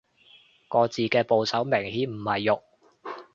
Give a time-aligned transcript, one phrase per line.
[0.67, 2.63] 個字嘅部首明顯唔係肉